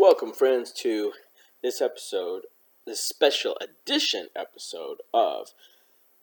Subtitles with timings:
[0.00, 1.10] Welcome, friends, to
[1.60, 2.42] this episode,
[2.86, 5.48] this special edition episode of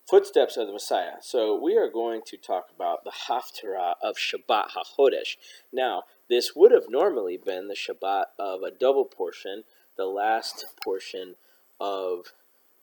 [0.10, 1.16] Footsteps of the Messiah.
[1.20, 5.36] So, we are going to talk about the Haftarah of Shabbat HaChodesh.
[5.74, 9.66] Now, this would have normally been the Shabbat of a double portion,
[9.98, 11.36] the last portion
[11.78, 12.28] of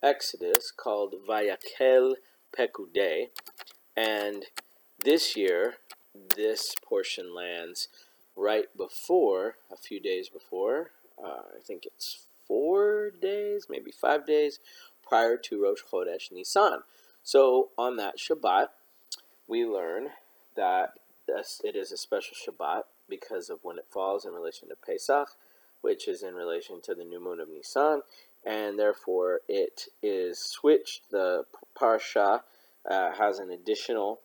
[0.03, 2.17] Exodus called Vayakhel
[2.55, 3.29] Pekudei.
[3.97, 4.45] And
[5.03, 5.77] this year,
[6.37, 7.89] this portion lands
[8.37, 10.91] right before, a few days before,
[11.23, 14.59] uh, I think it's four days, maybe five days
[15.07, 16.81] prior to Rosh Chodesh Nisan.
[17.23, 18.69] So on that Shabbat,
[19.47, 20.09] we learn
[20.57, 20.95] that
[21.29, 25.29] it is a special Shabbat because of when it falls in relation to Pesach,
[25.83, 28.03] which is in relation to the new moon of Nisan,
[28.45, 31.11] and therefore it is switched.
[31.11, 31.45] The
[31.79, 32.41] parsha
[32.89, 34.21] uh, has an additional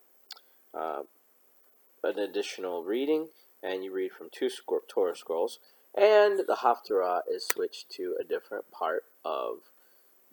[0.73, 1.03] uh,
[2.03, 3.27] an additional reading
[3.67, 4.49] and you read from two
[4.87, 5.59] Torah scrolls,
[5.93, 9.57] and the Haftarah is switched to a different part of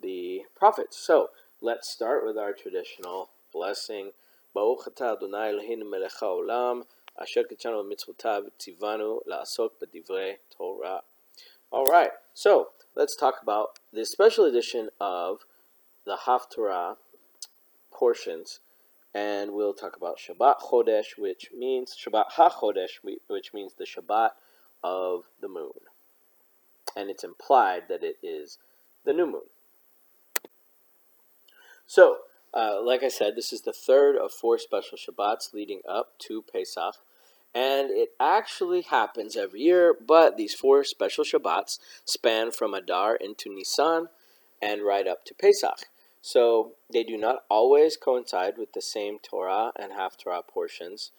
[0.01, 0.97] the prophets.
[0.97, 4.11] So let's start with our traditional blessing.
[4.53, 6.83] Baruch atah Adonai Eloheinu melech haolam,
[7.19, 11.01] asher kid'shanu mitzvotav tzivanu la'asok b'divrei Torah.
[11.71, 15.45] All right, so let's talk about the special edition of
[16.05, 16.95] the Haftarah
[17.91, 18.59] portions
[19.15, 24.31] and we'll talk about Shabbat Chodesh, which means Shabbat HaChodesh, which means the Shabbat
[24.83, 25.71] of the moon.
[26.97, 28.57] And it's implied that it is
[29.05, 29.47] the new moon.
[31.87, 32.17] So,
[32.53, 36.41] uh, like I said, this is the third of four special Shabbats leading up to
[36.41, 36.95] Pesach.
[37.53, 43.49] And it actually happens every year, but these four special Shabbats span from Adar into
[43.49, 44.09] Nisan
[44.61, 45.87] and right up to Pesach.
[46.25, 51.11] So they do not always coincide with the same Torah and Haftarah portions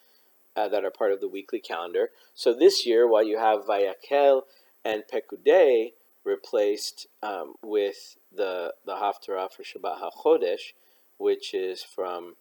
[0.53, 2.09] uh, that are part of the weekly calendar.
[2.35, 4.41] So this year, while you have Vayakhel
[4.83, 5.93] and Pekudei
[6.25, 10.73] replaced um, with the the Haftarah for Shabbat HaChodesh,
[11.17, 12.35] which is from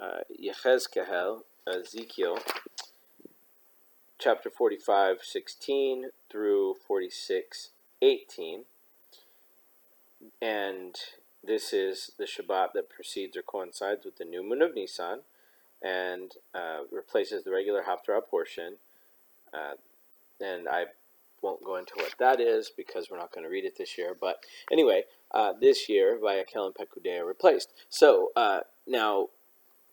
[0.00, 2.38] uh, Yechezkel, Ezekiel,
[4.16, 8.62] chapter 45, 16 through 46, 18.
[10.40, 10.94] And
[11.46, 15.20] this is the Shabbat that precedes or coincides with the new moon of Nisan
[15.82, 18.76] and uh, replaces the regular Haftarah portion.
[19.54, 19.74] Uh,
[20.40, 20.86] and I
[21.42, 24.16] won't go into what that is because we're not going to read it this year.
[24.18, 27.72] But anyway, uh, this year, Vayakhel and Pekudei are replaced.
[27.88, 29.28] So uh, now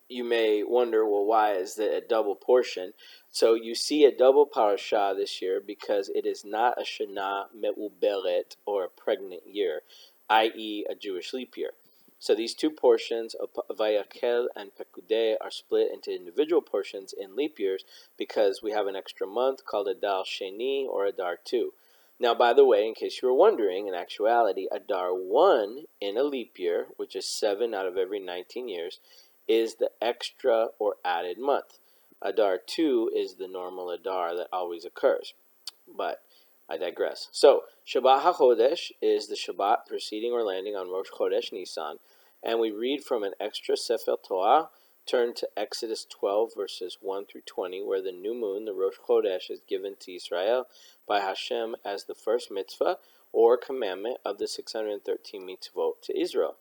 [0.09, 2.93] you may wonder, well, why is it a double portion?
[3.31, 8.55] So you see a double parasha this year because it is not a Shana Me'uberet
[8.65, 9.81] or a pregnant year
[10.33, 11.71] i.e., a Jewish leap year.
[12.17, 17.59] So these two portions of Vayakhel and Pekudei are split into individual portions in leap
[17.59, 17.83] years
[18.17, 21.73] because we have an extra month called Adar Sheni or Adar 2.
[22.19, 26.23] Now, by the way, in case you were wondering, in actuality, Adar 1 in a
[26.23, 28.99] leap year, which is 7 out of every 19 years,
[29.47, 31.79] is the extra or added month.
[32.21, 35.33] Adar 2 is the normal Adar that always occurs.
[35.93, 36.21] But
[36.69, 37.27] I digress.
[37.31, 41.99] So, Shabbat HaChodesh is the Shabbat preceding or landing on Rosh Chodesh Nisan,
[42.41, 44.69] and we read from an extra Sefer Torah.
[45.05, 49.51] Turn to Exodus 12, verses 1 through 20, where the new moon, the Rosh Chodesh,
[49.51, 50.65] is given to Israel
[51.05, 52.97] by Hashem as the first mitzvah
[53.33, 56.55] or commandment of the 613 mitzvot to Israel.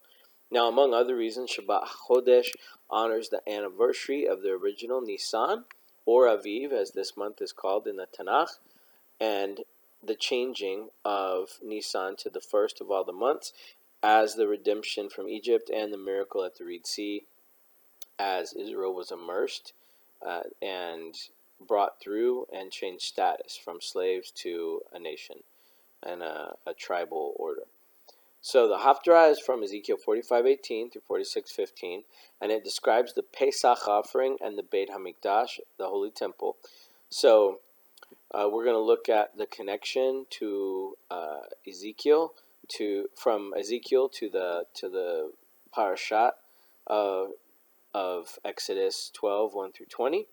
[0.50, 2.48] Now, among other reasons, Shabbat Chodesh
[2.90, 5.64] honors the anniversary of the original Nisan,
[6.04, 8.58] or Aviv, as this month is called in the Tanakh,
[9.20, 9.60] and
[10.04, 13.52] the changing of Nisan to the first of all the months
[14.02, 17.24] as the redemption from Egypt and the miracle at the Red Sea
[18.18, 19.72] as Israel was immersed
[20.26, 21.14] uh, and
[21.66, 25.36] brought through and changed status from slaves to a nation
[26.02, 27.62] and a, a tribal order.
[28.40, 32.02] So the Haftarah is from Ezekiel 45:18 through 46:15,
[32.40, 36.56] and it describes the Pesach offering and the Beit Hamikdash, the Holy Temple.
[37.08, 37.60] So
[38.32, 42.34] uh, we're going to look at the connection to uh, Ezekiel
[42.68, 45.32] to from Ezekiel to the to the
[45.76, 46.32] parashat
[46.86, 47.30] of,
[47.94, 50.26] of Exodus 12 1 through 20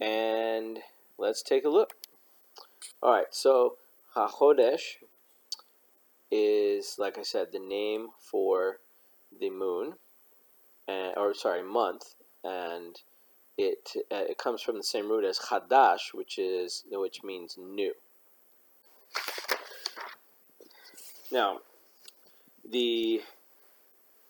[0.00, 0.80] and
[1.18, 1.94] let's take a look.
[3.02, 3.76] All right, so
[4.16, 4.96] HaChodesh
[6.30, 8.78] is like I said the name for
[9.38, 9.94] the moon
[10.86, 12.96] and, or sorry month and
[13.58, 17.94] it uh, it comes from the same root as chadash, which is which means new.
[21.32, 21.60] Now,
[22.68, 23.22] the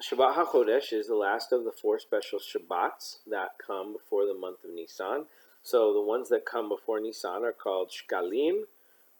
[0.02, 4.64] Shabbat HaChodesh is the last of the four special Shabbats that come before the month
[4.64, 5.26] of Nisan.
[5.62, 8.62] So the ones that come before Nisan are called Shkalim,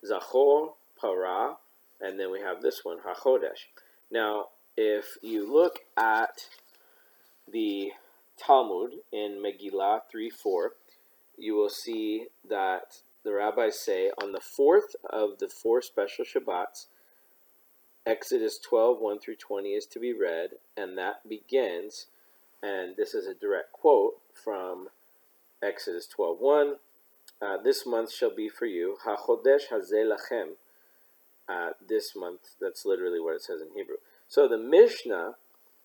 [0.04, 1.56] Zachor, Para,
[2.00, 3.66] and then we have this one, HaChodesh.
[4.10, 6.46] Now, if you look at
[7.50, 7.92] the
[8.40, 10.72] Talmud in Megillah 3 4,
[11.36, 16.86] you will see that the rabbis say on the fourth of the four special Shabbats,
[18.06, 22.06] Exodus 12 1 through 20 is to be read, and that begins,
[22.62, 24.88] and this is a direct quote from
[25.62, 26.76] Exodus 12 1.
[27.42, 30.52] Uh, this month shall be for you, HaChodesh Hazeh Lachem.
[31.48, 33.96] Uh, this month, that's literally what it says in Hebrew.
[34.28, 35.34] So the Mishnah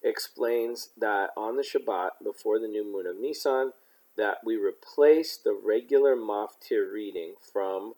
[0.06, 3.74] explains that on the Shabbat before the new moon of Nisan,
[4.16, 7.96] that we replace the regular Maftir reading from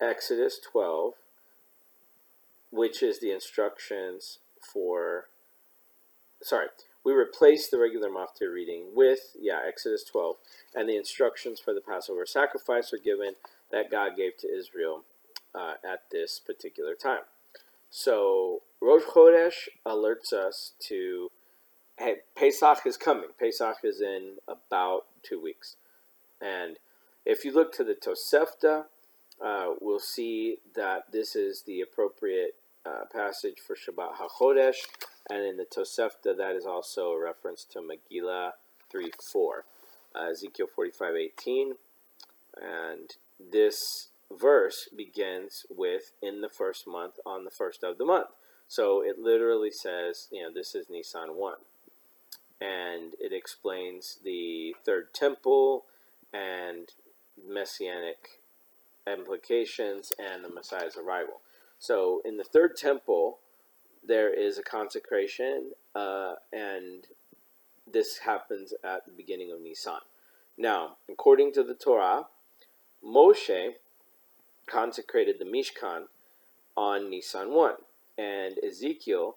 [0.00, 1.14] Exodus 12,
[2.70, 5.28] which is the instructions for.
[6.42, 6.66] Sorry,
[7.04, 10.36] we replace the regular Maftir reading with, yeah, Exodus 12,
[10.74, 13.34] and the instructions for the Passover sacrifice are given
[13.72, 15.04] that God gave to Israel
[15.54, 17.22] uh, at this particular time.
[17.90, 21.30] So Rosh Chodesh alerts us to
[21.98, 23.30] hey, Pesach is coming.
[23.38, 25.76] Pesach is in about two weeks.
[26.40, 26.76] And
[27.26, 28.84] if you look to the Tosefta,
[29.44, 32.54] uh, we'll see that this is the appropriate
[32.86, 34.76] uh, passage for Shabbat HaChodesh.
[35.28, 38.52] And in the Tosefta, that is also a reference to Megillah
[38.90, 39.64] 3 4,
[40.14, 41.72] uh, Ezekiel 45 18.
[42.60, 48.28] And this verse begins with in the first month on the first of the month.
[48.68, 51.54] So it literally says, you know, this is Nisan 1.
[52.60, 55.84] And it explains the third temple
[56.34, 56.92] and
[57.48, 58.42] messianic
[59.10, 61.40] implications and the Messiah's arrival.
[61.78, 63.38] So in the third temple,
[64.06, 67.06] there is a consecration, uh, and
[67.90, 70.00] this happens at the beginning of Nisan.
[70.58, 72.26] Now, according to the Torah,
[73.04, 73.74] Moshe
[74.66, 76.04] consecrated the Mishkan
[76.76, 77.74] on Nisan 1.
[78.18, 79.36] And Ezekiel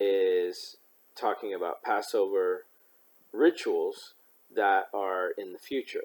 [0.00, 0.76] is
[1.16, 2.64] talking about Passover
[3.32, 4.14] rituals
[4.54, 6.04] that are in the future.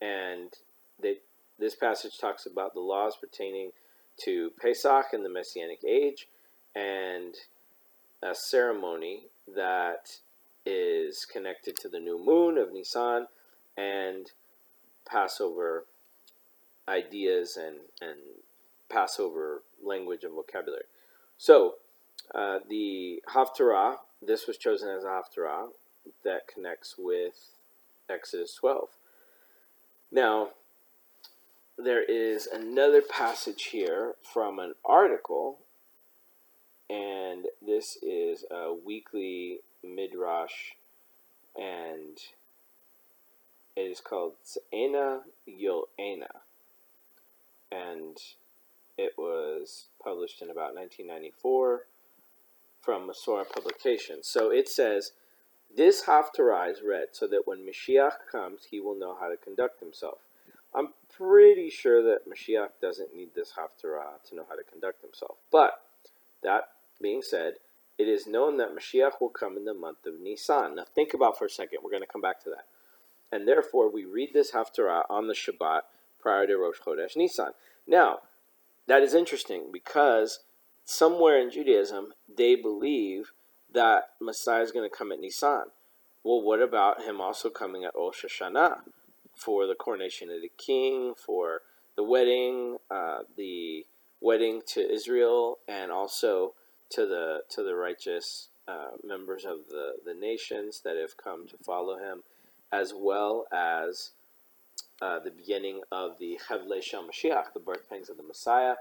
[0.00, 0.52] And
[1.00, 1.16] they,
[1.58, 3.72] this passage talks about the laws pertaining
[4.24, 6.28] to Pesach in the Messianic age
[6.74, 7.34] and
[8.22, 10.18] a ceremony that
[10.64, 13.26] is connected to the new moon of Nisan
[13.76, 14.30] and
[15.08, 15.86] Passover
[16.88, 18.18] ideas and, and
[18.88, 20.84] Passover language and vocabulary.
[21.42, 21.74] So,
[22.32, 25.70] uh, the Haftarah, this was chosen as a Haftarah
[26.22, 27.34] that connects with
[28.08, 28.90] Exodus 12.
[30.12, 30.50] Now,
[31.76, 35.58] there is another passage here from an article,
[36.88, 40.74] and this is a weekly midrash,
[41.56, 42.18] and
[43.74, 44.34] it is called
[44.72, 46.42] Ena Yol Ena
[47.72, 48.16] and
[48.98, 51.86] it was published in about 1994
[52.80, 54.26] from Masora Publications.
[54.26, 55.12] So it says,
[55.74, 59.80] This Haftarah is read so that when Mashiach comes, he will know how to conduct
[59.80, 60.18] himself.
[60.74, 65.36] I'm pretty sure that Mashiach doesn't need this Haftarah to know how to conduct himself.
[65.50, 65.82] But,
[66.42, 66.68] that
[67.00, 67.54] being said,
[67.98, 70.76] it is known that Mashiach will come in the month of Nisan.
[70.76, 72.66] Now think about for a second, we're going to come back to that.
[73.30, 75.82] And therefore, we read this Haftarah on the Shabbat
[76.20, 77.52] prior to Rosh Chodesh Nisan.
[77.86, 78.20] Now,
[78.86, 80.40] that is interesting because
[80.84, 83.32] somewhere in Judaism, they believe
[83.72, 85.66] that Messiah is going to come at Nisan.
[86.24, 88.80] Well, what about him also coming at Rosh Hashanah
[89.36, 91.62] for the coronation of the king, for
[91.96, 93.86] the wedding, uh, the
[94.20, 96.54] wedding to Israel, and also
[96.90, 101.56] to the to the righteous uh, members of the, the nations that have come to
[101.64, 102.22] follow him,
[102.70, 104.10] as well as
[105.02, 108.76] uh, the beginning of the Chavlei Shel Mashiach, the birth pangs of the Messiah,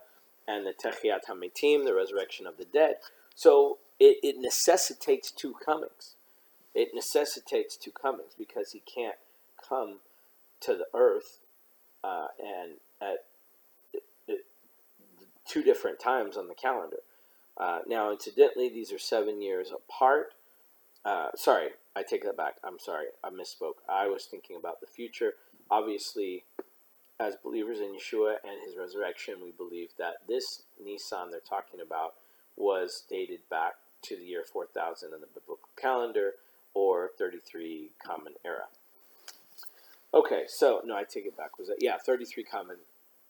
[0.48, 2.96] and the Techiat HaMetim, the resurrection of the dead.
[3.36, 6.16] So it, it necessitates two comings.
[6.75, 9.18] It necessitates two comings because he can't
[9.68, 9.98] come
[10.62, 11.40] to the earth
[12.04, 13.25] uh, and at
[15.48, 17.00] two different times on the calendar.
[17.58, 20.34] Uh, now, incidentally, these are seven years apart.
[21.04, 22.56] Uh, sorry, I take that back.
[22.63, 23.82] I'm sorry, I misspoke.
[23.90, 25.34] I was thinking about the future
[25.72, 26.44] obviously,
[27.20, 32.16] as believers in Yeshua and his resurrection, we believe that this Nisan they're talking about
[32.58, 36.34] was dated back to the year 4000 in the biblical calendar
[36.74, 38.66] or 33 Common Era.
[40.13, 41.58] Okay, so no, I take it back.
[41.58, 42.78] Was it yeah, 33 Common,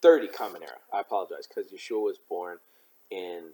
[0.02, 0.78] 30 Common Era.
[0.92, 2.58] I apologize because Yeshua was born
[3.12, 3.52] in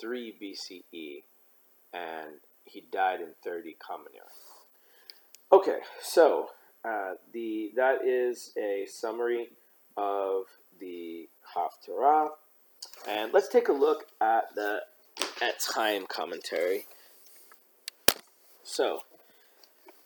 [0.00, 1.22] 3 BCE
[1.92, 4.26] and he died in 30 Common Era.
[5.50, 6.50] Okay, so
[6.84, 9.48] the that is a summary
[9.96, 10.44] of
[10.78, 12.30] the Haftarah.
[13.08, 14.82] And let's take a look at the
[15.40, 16.86] Etz Hayim commentary.
[18.62, 19.00] So,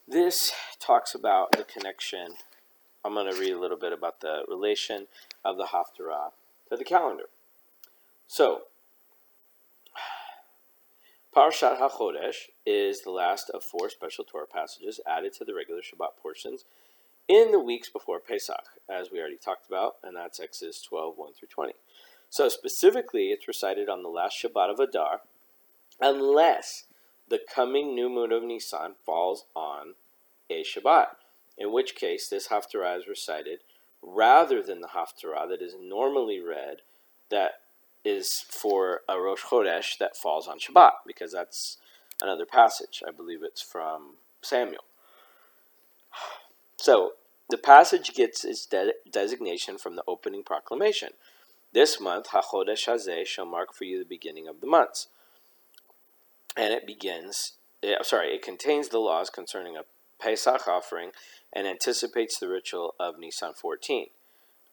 [0.07, 2.33] this talks about the connection.
[3.03, 5.07] I'm going to read a little bit about the relation
[5.45, 6.31] of the Haftarah
[6.69, 7.25] to the calendar.
[8.27, 8.63] So,
[11.37, 16.19] Parashat HaChodesh is the last of four special Torah passages added to the regular Shabbat
[16.19, 16.65] portions
[17.27, 21.33] in the weeks before Pesach, as we already talked about, and that's Exodus 12, 1
[21.33, 21.73] through 20.
[22.31, 25.21] So specifically, it's recited on the last Shabbat of Adar,
[26.01, 26.85] unless
[27.29, 29.93] the coming new moon of Nisan falls on
[30.49, 31.17] a Shabbat,
[31.55, 33.59] in which case this Haftarah is recited
[34.01, 36.77] rather than the Haftarah that is normally read
[37.29, 37.61] that
[38.05, 41.77] is for a Rosh Chodesh that falls on Shabbat, because that's
[42.21, 43.03] another passage.
[43.07, 44.83] I believe it's from Samuel.
[46.77, 47.13] So
[47.49, 51.09] the passage gets its de- designation from the opening proclamation.
[51.73, 55.07] This month, HaChodesh Hazeh shall mark for you the beginning of the months.
[56.55, 59.81] And it begins, eh, it, sorry, it contains the laws concerning a
[60.19, 61.11] Pesach offering
[61.53, 64.07] and anticipates the ritual of Nisan 14.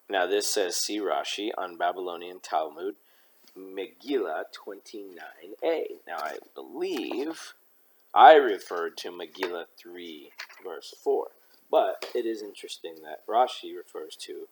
[0.09, 2.95] Now, this says, see Rashi on Babylonian Talmud,
[3.59, 5.85] Megillah 29a.
[6.07, 7.55] Now, I believe
[8.15, 10.31] I referred to Megillah 3,
[10.65, 11.29] verse 4.
[11.71, 14.49] But it is interesting that Rashi refers to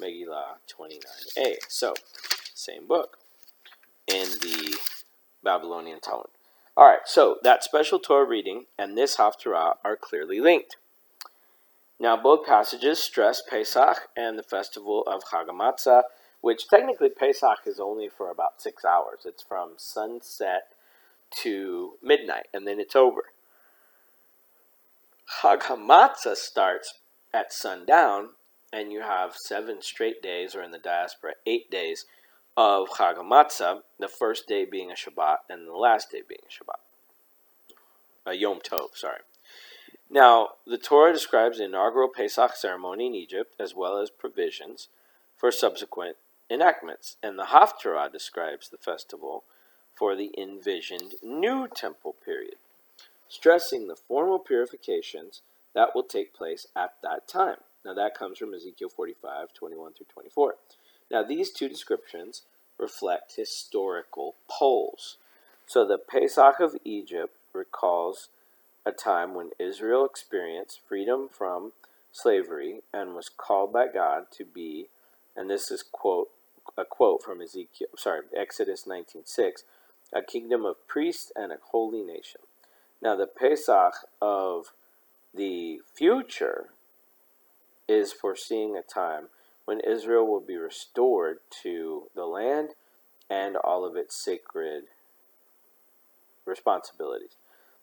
[0.00, 1.56] Megillah 29a.
[1.68, 1.94] So,
[2.54, 3.18] same book
[4.06, 4.76] in the
[5.42, 6.26] Babylonian Talmud.
[6.76, 10.76] All right, so that special Torah reading and this Haftarah are clearly linked.
[11.98, 15.48] Now, both passages stress Pesach and the festival of Chag
[16.46, 19.22] which technically Pesach is only for about six hours.
[19.24, 20.74] It's from sunset
[21.42, 23.24] to midnight, and then it's over.
[25.42, 27.00] Chag HaMatzah starts
[27.34, 28.28] at sundown,
[28.72, 32.06] and you have seven straight days, or in the diaspora, eight days
[32.56, 36.52] of Chag HaMatzah, the first day being a Shabbat, and the last day being a
[36.64, 36.78] Shabbat.
[38.24, 39.22] A Yom Tov, sorry.
[40.08, 44.86] Now, the Torah describes the inaugural Pesach ceremony in Egypt, as well as provisions
[45.36, 46.18] for subsequent
[46.50, 49.44] enactments, and the Haftarah describes the festival
[49.94, 52.56] for the envisioned new temple period
[53.28, 55.42] stressing the formal purifications
[55.74, 57.58] that will take place at that time.
[57.84, 60.54] Now, that comes from Ezekiel 45 21 through 24.
[61.10, 62.42] Now, these two descriptions
[62.78, 65.16] reflect historical poles.
[65.66, 68.28] So, the Pesach of Egypt recalls
[68.84, 71.72] a time when Israel experienced freedom from
[72.12, 74.88] slavery and was called by God to be,
[75.36, 76.28] and this is quote
[76.76, 79.64] a quote from Ezekiel, sorry, Exodus 19:6,
[80.12, 82.42] a kingdom of priests and a holy nation.
[83.00, 84.72] Now, the Pesach of
[85.34, 86.70] the future
[87.88, 89.28] is foreseeing a time
[89.64, 92.74] when Israel will be restored to the land
[93.28, 94.84] and all of its sacred
[96.44, 97.36] responsibilities.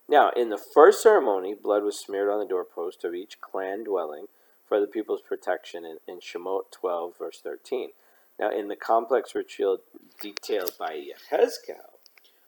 [0.08, 4.26] Now, in the first ceremony, blood was smeared on the doorpost of each clan dwelling
[4.66, 7.90] for the people's protection in, in Shemot 12, verse 13.
[8.38, 9.78] Now, in the complex ritual
[10.20, 11.98] detailed by Yehezkel,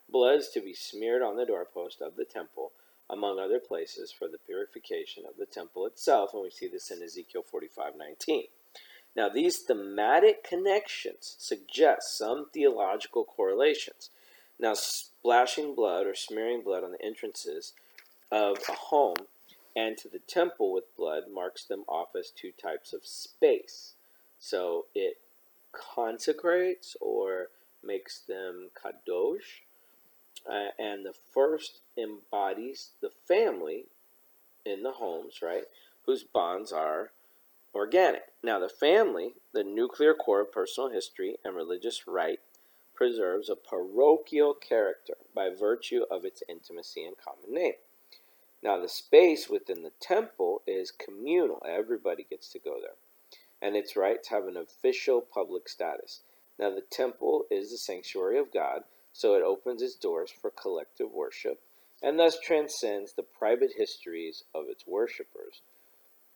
[0.09, 2.73] blood is to be smeared on the doorpost of the temple,
[3.09, 7.03] among other places, for the purification of the temple itself, and we see this in
[7.03, 8.49] Ezekiel 45:19.
[9.15, 14.11] Now, these thematic connections suggest some theological correlations.
[14.59, 17.73] Now, splashing blood or smearing blood on the entrances
[18.31, 19.29] of a home
[19.75, 23.95] and to the temple with blood marks them off as two types of space.
[24.39, 25.19] So it
[25.73, 27.49] consecrates or
[27.83, 29.63] makes them kadosh,
[30.49, 33.87] uh, and the first embodies the family
[34.65, 35.65] in the homes, right,
[36.05, 37.11] whose bonds are
[37.75, 38.23] organic.
[38.43, 42.41] Now, the family, the nuclear core of personal history and religious rite,
[42.95, 47.75] preserves a parochial character by virtue of its intimacy and common name.
[48.63, 52.97] Now, the space within the temple is communal, everybody gets to go there,
[53.61, 56.23] and its rites have an official public status.
[56.59, 61.11] Now, the temple is the sanctuary of God so it opens its doors for collective
[61.11, 61.63] worship
[62.03, 65.63] and thus transcends the private histories of its worshippers.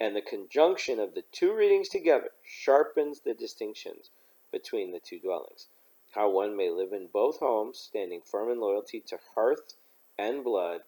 [0.00, 4.09] And the conjunction of the two readings together sharpens the distinctions
[4.50, 5.67] between the two dwellings.
[6.12, 9.75] How one may live in both homes, standing firm in loyalty to hearth
[10.19, 10.81] and blood,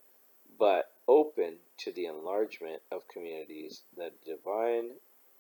[0.59, 4.93] but open to the enlargement of communities that divine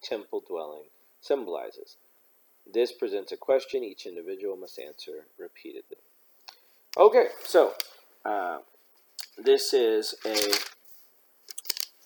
[0.02, 0.84] temple dwelling
[1.20, 1.96] symbolizes.
[2.70, 5.98] This presents a question each individual must answer repeatedly.
[6.96, 7.72] Okay, so
[8.24, 8.58] uh,
[9.36, 10.54] this is a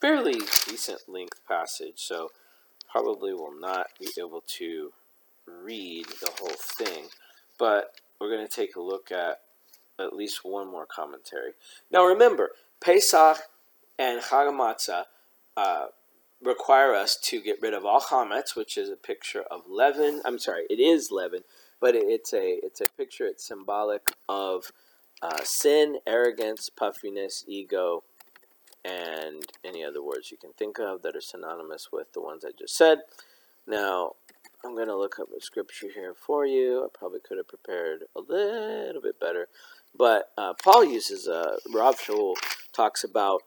[0.00, 2.31] fairly decent length passage, so
[2.91, 4.93] probably will not be able to
[5.47, 7.07] read the whole thing.
[7.59, 9.41] But we're going to take a look at
[9.99, 11.53] at least one more commentary.
[11.91, 12.50] Now remember,
[12.81, 13.38] Pesach
[13.99, 15.05] and Chag
[15.57, 15.87] uh,
[16.47, 20.23] require us to get rid of all chametz, which is a picture of leaven.
[20.25, 21.43] I'm sorry, it is leaven,
[21.81, 23.26] but it's a it's a picture.
[23.26, 24.73] It's symbolic of
[25.23, 28.05] uh, sin, arrogance, puffiness, ego,
[28.85, 32.50] and any other words you can think of that are synonymous with the ones I
[32.57, 33.00] just said.
[33.67, 34.12] Now,
[34.65, 36.85] I'm going to look up a scripture here for you.
[36.85, 39.49] I probably could have prepared a little bit better.
[39.97, 42.35] But uh, Paul uses, uh, Rav Shaul
[42.73, 43.43] talks about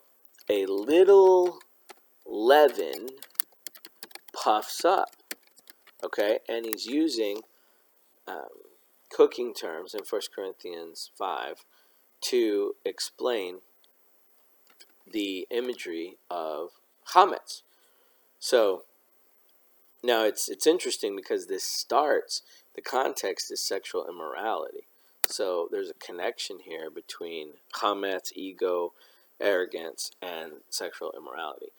[0.49, 1.59] a little
[2.29, 3.07] leaven
[4.33, 5.11] puffs up.
[6.03, 6.39] Okay?
[6.47, 7.41] And he's using
[8.27, 8.47] um,
[9.09, 11.65] cooking terms in 1 Corinthians 5
[12.21, 13.59] to explain
[15.11, 16.69] the imagery of
[17.13, 17.63] chametz.
[18.39, 18.83] So
[20.03, 22.41] now it's it's interesting because this starts
[22.75, 24.87] the context is sexual immorality.
[25.25, 28.93] So there's a connection here between chametz, ego,
[29.39, 31.71] arrogance, and sexual immorality.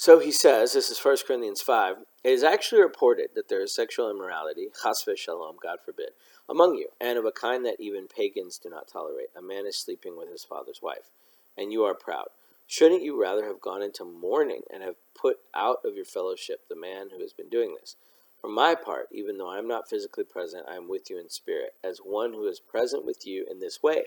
[0.00, 3.74] So he says, this is 1 Corinthians 5, it is actually reported that there is
[3.74, 6.12] sexual immorality, chas shalom, God forbid,
[6.48, 9.28] among you, and of a kind that even pagans do not tolerate.
[9.36, 11.10] A man is sleeping with his father's wife,
[11.54, 12.28] and you are proud.
[12.66, 16.80] Shouldn't you rather have gone into mourning and have put out of your fellowship the
[16.80, 17.96] man who has been doing this?
[18.40, 21.28] For my part, even though I am not physically present, I am with you in
[21.28, 24.04] spirit, as one who is present with you in this way.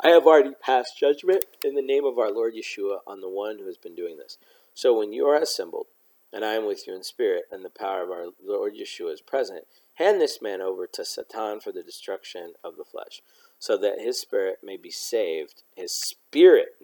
[0.00, 3.58] I have already passed judgment in the name of our Lord Yeshua on the one
[3.58, 4.38] who has been doing this.
[4.78, 5.88] So when you are assembled,
[6.32, 9.20] and I am with you in spirit, and the power of our Lord Yeshua is
[9.20, 13.20] present, hand this man over to Satan for the destruction of the flesh,
[13.58, 16.76] so that his spirit may be saved, his spirit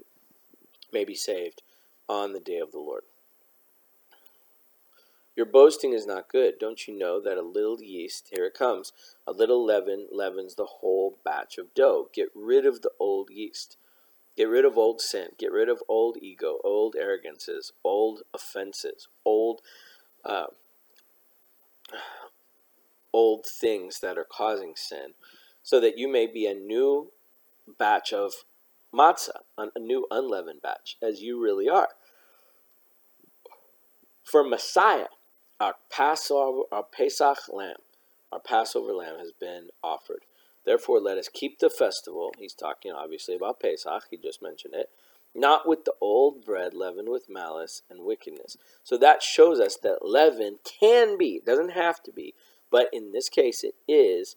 [0.93, 1.63] may be saved
[2.09, 3.05] on the day of the Lord.
[5.37, 6.59] Your boasting is not good.
[6.59, 8.93] Don't you know that a little yeast, here it comes,
[9.25, 12.09] a little leaven leavens the whole batch of dough?
[12.13, 13.77] Get rid of the old yeast.
[14.37, 15.29] Get rid of old sin.
[15.39, 19.61] Get rid of old ego, old arrogances, old offenses, old,
[20.25, 20.47] uh,
[23.13, 25.15] old things that are causing sin,
[25.63, 27.13] so that you may be a new
[27.79, 28.45] batch of
[28.93, 31.91] matzah, a new unleavened batch, as you really are.
[34.25, 35.09] For Messiah,
[35.61, 37.77] our Passover, our Pesach lamb,
[38.33, 40.25] our Passover lamb has been offered.
[40.65, 42.33] Therefore, let us keep the festival.
[42.39, 44.05] He's talking obviously about Pesach.
[44.11, 44.91] He just mentioned it.
[45.35, 48.57] Not with the old bread leavened with malice and wickedness.
[48.85, 52.35] So that shows us that leaven can be, doesn't have to be,
[52.71, 54.37] but in this case it is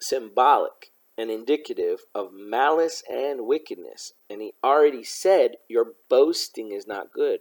[0.00, 4.14] symbolic and indicative of malice and wickedness.
[4.30, 7.40] And he already said, Your boasting is not good.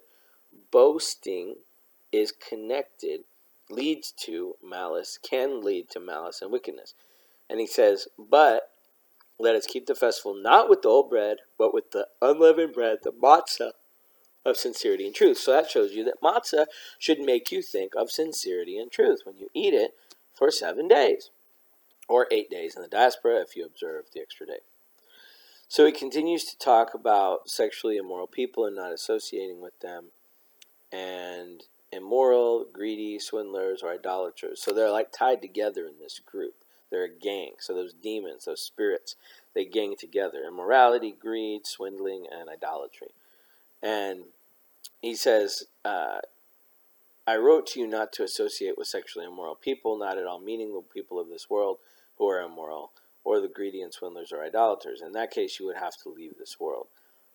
[0.71, 1.55] Boasting
[2.11, 3.21] is connected,
[3.69, 6.95] leads to malice, can lead to malice and wickedness.
[7.49, 8.71] And he says, But
[9.39, 12.99] let us keep the festival not with the old bread, but with the unleavened bread,
[13.03, 13.71] the matzah
[14.45, 15.37] of sincerity and truth.
[15.37, 16.65] So that shows you that matzah
[16.97, 19.91] should make you think of sincerity and truth when you eat it
[20.33, 21.29] for seven days
[22.07, 24.59] or eight days in the diaspora if you observe the extra day.
[25.67, 30.05] So he continues to talk about sexually immoral people and not associating with them,
[30.91, 34.63] and immoral, greedy, swindlers, or idolaters.
[34.63, 36.55] So they're like tied together in this group.
[36.89, 37.53] They're a gang.
[37.59, 39.15] So those demons, those spirits,
[39.53, 40.43] they gang together.
[40.47, 43.09] Immorality, greed, swindling, and idolatry.
[43.81, 44.23] And
[45.01, 46.19] he says, uh,
[47.27, 50.73] I wrote to you not to associate with sexually immoral people, not at all meaning
[50.73, 51.77] the people of this world,
[52.17, 52.91] who are immoral,
[53.23, 55.01] or the greedy and swindlers or idolaters.
[55.01, 56.87] In that case, you would have to leave this world.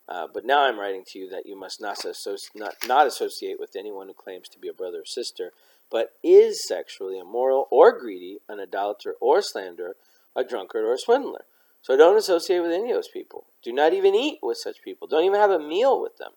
[0.09, 3.59] Uh, but now I'm writing to you that you must not, associ- not, not associate
[3.59, 5.53] with anyone who claims to be a brother or sister,
[5.91, 9.97] but is sexually immoral or greedy, an idolater or slanderer,
[10.35, 11.45] a drunkard or a swindler.
[11.83, 13.45] So don't associate with any of those people.
[13.63, 15.07] Do not even eat with such people.
[15.07, 16.33] Don't even have a meal with them.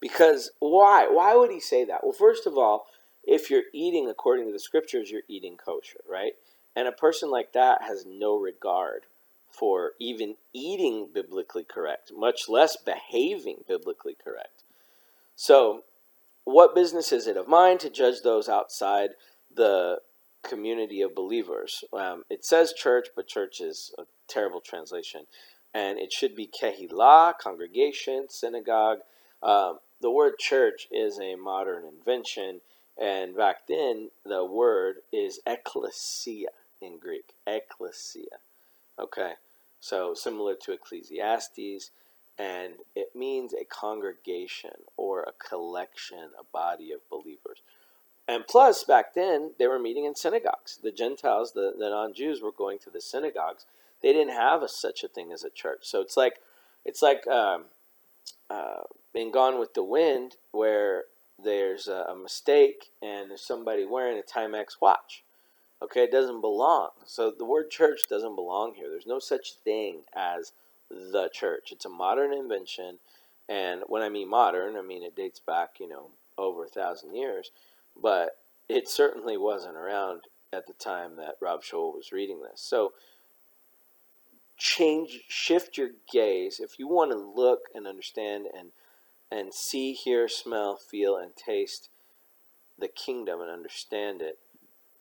[0.00, 1.06] Because why?
[1.10, 2.02] Why would he say that?
[2.02, 2.86] Well, first of all,
[3.24, 6.32] if you're eating according to the scriptures, you're eating kosher, right?
[6.74, 9.02] And a person like that has no regard
[9.50, 14.62] for even eating biblically correct, much less behaving biblically correct.
[15.36, 15.82] So,
[16.52, 19.10] what business is it of mine to judge those outside
[19.54, 19.98] the
[20.42, 21.84] community of believers?
[21.92, 25.26] Um, it says church, but church is a terrible translation.
[25.72, 28.98] And it should be kehilah, congregation, synagogue.
[29.42, 32.60] Um, the word church is a modern invention.
[33.00, 36.48] And back then, the word is ecclesia
[36.80, 37.34] in Greek.
[37.46, 38.38] Ecclesia.
[38.98, 39.34] Okay,
[39.80, 41.90] so similar to Ecclesiastes,
[42.40, 47.58] and it means a congregation or a collection, a body of believers.
[48.26, 50.78] And plus, back then, they were meeting in synagogues.
[50.82, 53.66] The Gentiles, the, the non Jews, were going to the synagogues.
[54.02, 55.80] They didn't have a, such a thing as a church.
[55.82, 56.40] So it's like,
[56.86, 57.64] it's like um,
[58.48, 61.04] uh, being gone with the wind, where
[61.42, 65.24] there's a, a mistake and there's somebody wearing a Timex watch.
[65.82, 66.90] Okay, it doesn't belong.
[67.04, 68.88] So the word church doesn't belong here.
[68.88, 70.52] There's no such thing as
[70.90, 71.72] the church.
[71.72, 72.98] It's a modern invention.
[73.48, 77.14] And when I mean modern, I mean it dates back, you know, over a thousand
[77.14, 77.50] years.
[78.00, 78.36] But
[78.68, 80.22] it certainly wasn't around
[80.52, 82.60] at the time that Rav Shaul was reading this.
[82.60, 82.92] So
[84.56, 86.60] change, shift your gaze.
[86.60, 88.70] If you want to look and understand and
[89.32, 91.88] and see, hear, smell, feel, and taste
[92.76, 94.38] the kingdom and understand it,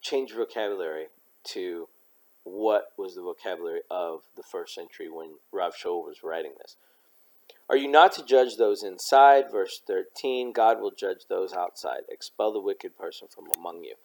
[0.01, 1.07] change vocabulary
[1.45, 1.87] to
[2.43, 6.77] what was the vocabulary of the first century when Rav Shaul was writing this.
[7.69, 9.51] Are you not to judge those inside?
[9.51, 12.01] Verse 13 God will judge those outside.
[12.09, 13.95] Expel the wicked person from among you.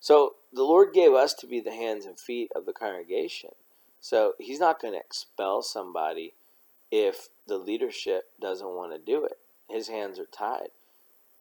[0.00, 3.50] So the Lord gave us to be the hands and feet of the congregation.
[4.00, 6.34] So he's not going to expel somebody
[6.90, 9.38] if the leadership doesn't want to do it.
[9.68, 10.70] His hands are tied.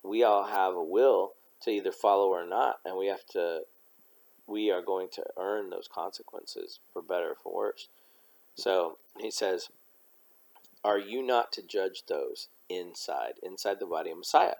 [0.04, 3.62] We all have a will to either follow or not, and we have to
[4.48, 7.90] we are going to earn those consequences for better or for worse.
[8.56, 9.70] So he says,
[10.84, 14.56] Are you not to judge those inside, inside the body of Messiah?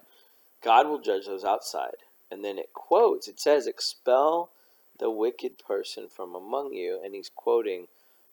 [0.62, 1.96] God will judge those outside.
[2.30, 4.50] And then it quotes, it says, Expel
[4.98, 7.00] the wicked person from among you.
[7.02, 7.86] And he's quoting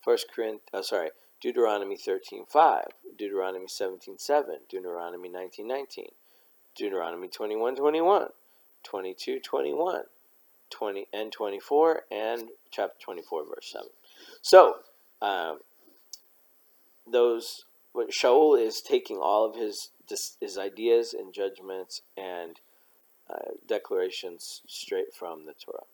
[0.04, 1.10] First Corinthians, oh, sorry,
[1.42, 2.86] Deuteronomy 13.5,
[3.18, 6.08] Deuteronomy 17.7, Deuteronomy 19.19,
[6.76, 8.30] Deuteronomy 21.21,
[8.86, 10.04] 22.21,
[10.70, 13.88] 20 and 24 and chapter 24 verse 7
[14.42, 14.76] so
[15.22, 15.60] um,
[17.10, 19.90] those what Shaul is taking all of his
[20.40, 22.60] his ideas and judgments and
[23.30, 25.86] uh, declarations straight from the Torah.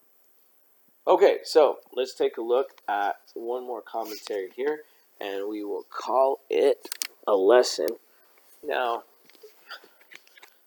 [1.07, 4.81] Okay, so let's take a look at one more commentary here,
[5.19, 6.89] and we will call it
[7.27, 7.88] a lesson.
[8.63, 9.03] Now,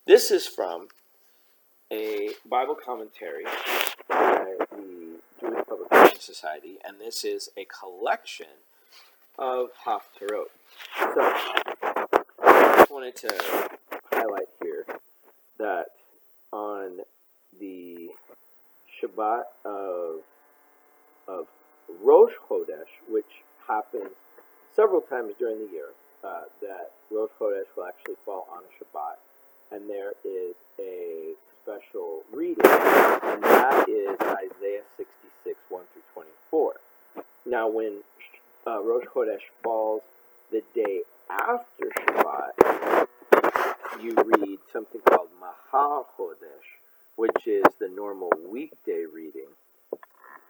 [0.07, 0.89] this is from
[1.93, 3.45] a Bible commentary
[4.09, 8.47] by the Jewish Publication Society, and this is a collection
[9.39, 10.47] of Haftarot.
[10.97, 11.21] So,
[12.43, 13.35] I just wanted to
[14.13, 14.87] highlight here
[15.59, 15.87] that
[16.53, 16.99] on
[17.61, 18.11] the
[19.03, 20.21] Shabbat of,
[21.29, 21.47] of
[22.03, 23.25] Rosh Chodesh, which
[23.69, 24.13] happens
[24.75, 25.89] several times during the year,
[26.23, 29.17] uh, that Rosh Chodesh will actually fall on a Shabbat,
[29.73, 36.75] and there is a special reading, and that is Isaiah 66, 1 through 24.
[37.47, 38.01] Now, when
[38.67, 40.03] uh, Rosh Chodesh falls
[40.53, 41.01] the day
[41.31, 43.07] after Shabbat,
[44.03, 46.69] you read something called Machar Chodesh,
[47.17, 49.49] which is the normal weekday reading.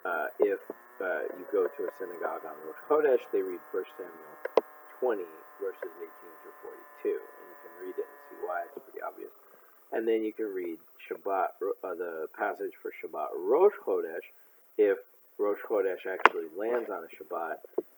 [0.04, 0.58] Uh, if
[1.00, 4.66] uh, you go to a synagogue on Rosh Chodesh, they read 1 Samuel
[4.98, 5.22] 20,
[5.62, 6.10] verses 18
[6.42, 6.58] through
[7.04, 8.62] 42, and you can read it and see why.
[8.66, 9.30] It's pretty obvious
[9.94, 14.26] and then you can read Shabbat, uh, the passage for Shabbat Rosh Chodesh,
[14.76, 14.98] if
[15.38, 17.56] Rosh Chodesh actually lands on a Shabbat,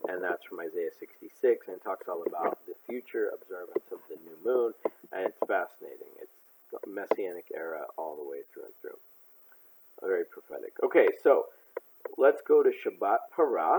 [0.09, 4.17] and that's from Isaiah 66, and it talks all about the future observance of the
[4.25, 4.73] new moon,
[5.13, 6.13] and it's fascinating.
[6.21, 6.31] It's
[6.87, 8.99] Messianic era all the way through and through.
[10.03, 10.75] Very prophetic.
[10.85, 11.47] Okay, so
[12.19, 13.77] let's go to Shabbat Parah.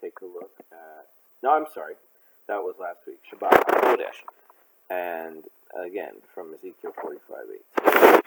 [0.00, 1.06] Take a look at.
[1.42, 1.94] No, I'm sorry.
[2.48, 3.18] That was last week.
[3.30, 4.24] Shabbat Chodesh.
[4.90, 5.44] And
[5.82, 8.20] again from Ezekiel 45 8.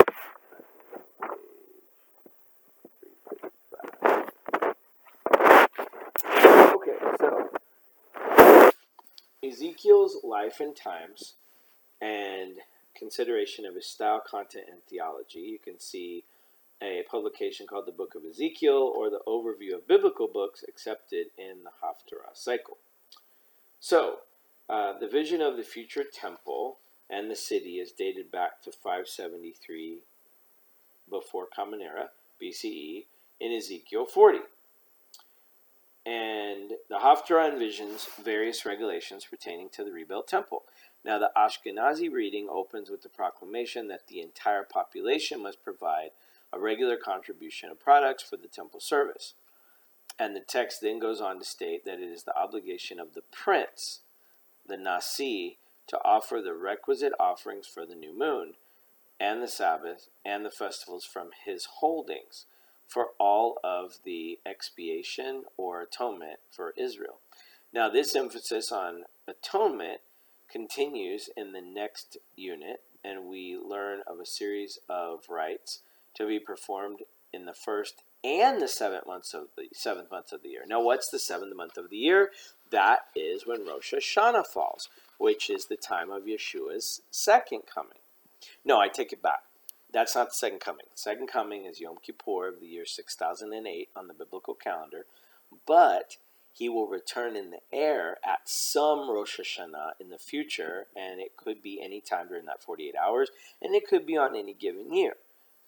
[6.73, 7.49] Okay, so
[9.43, 11.35] Ezekiel's life and times
[12.01, 12.57] and
[12.97, 15.39] consideration of his style, content, and theology.
[15.39, 16.23] You can see
[16.81, 21.63] a publication called the Book of Ezekiel or the Overview of Biblical Books accepted in
[21.63, 22.77] the Haftarah cycle.
[23.79, 24.19] So,
[24.69, 26.76] uh, the vision of the future temple
[27.09, 29.99] and the city is dated back to 573
[31.09, 32.09] before Common Era,
[32.41, 33.05] BCE,
[33.39, 34.39] in Ezekiel 40.
[36.05, 40.63] And the Haftarah envisions various regulations pertaining to the rebuilt temple.
[41.03, 46.11] Now, the Ashkenazi reading opens with the proclamation that the entire population must provide
[46.51, 49.33] a regular contribution of products for the temple service.
[50.19, 53.21] And the text then goes on to state that it is the obligation of the
[53.31, 53.99] prince,
[54.65, 58.53] the Nasi, to offer the requisite offerings for the new moon,
[59.19, 62.45] and the Sabbath, and the festivals from his holdings,
[62.87, 67.19] for all of the expiation or atonement for Israel.
[67.73, 70.01] Now, this emphasis on atonement
[70.49, 75.79] continues in the next unit, and we learn of a series of rites
[76.15, 76.99] to be performed
[77.33, 80.63] in the first and the seventh months of the seventh month of the year.
[80.67, 82.31] Now, what's the seventh month of the year?
[82.71, 87.99] That is when Rosh Hashanah falls, which is the time of Yeshua's second coming.
[88.63, 89.43] No, I take it back.
[89.91, 90.85] That's not the second coming.
[90.91, 95.05] The second coming is Yom Kippur of the year 6008 on the biblical calendar,
[95.65, 96.17] but
[96.51, 101.37] he will return in the air at some Rosh Hashanah in the future, and it
[101.37, 103.29] could be any time during that 48 hours,
[103.61, 105.13] and it could be on any given year.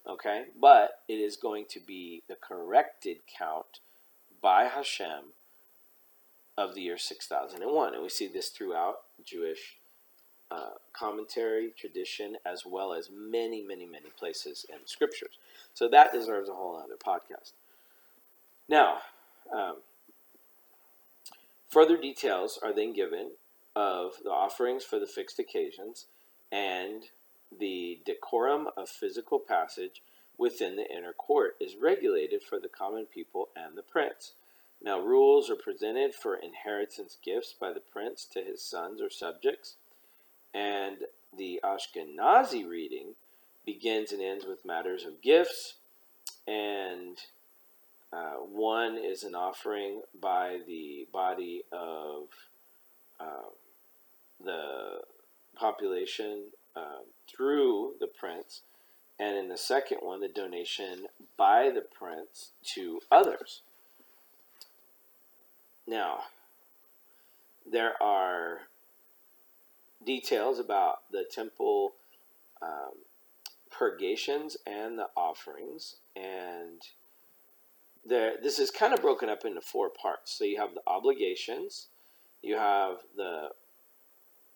[0.08, 0.46] Okay?
[0.60, 3.80] But it is going to be the corrected count
[4.42, 5.34] by Hashem
[6.60, 7.94] of the year 6001.
[7.94, 9.78] And we see this throughout Jewish
[10.52, 15.38] uh, commentary, tradition, as well as many, many, many places in scriptures.
[15.74, 17.54] So that deserves a whole other podcast.
[18.68, 18.98] Now,
[19.56, 19.78] um,
[21.70, 23.32] further details are then given
[23.76, 26.08] of the offerings for the fixed occasions
[26.52, 27.04] and
[27.58, 30.02] the decorum of physical passage
[30.38, 34.34] within the inner court is regulated for the common people and the prince.
[34.82, 39.76] Now, rules are presented for inheritance gifts by the prince to his sons or subjects,
[40.54, 40.98] and
[41.38, 43.16] the Ashkenazi reading
[43.66, 45.76] begins and ends with matters of gifts,
[46.48, 47.18] and
[48.12, 52.28] uh, one is an offering by the body of
[53.20, 53.50] uh,
[54.44, 55.02] the
[55.56, 58.62] population uh, through the prince,
[59.20, 63.62] and in the second one, the donation by the prince to others.
[65.90, 66.20] Now,
[67.66, 68.60] there are
[70.06, 71.94] details about the temple
[72.62, 72.94] um,
[73.72, 76.80] purgations and the offerings, and
[78.06, 80.32] there this is kind of broken up into four parts.
[80.32, 81.88] So you have the obligations,
[82.44, 83.50] you have the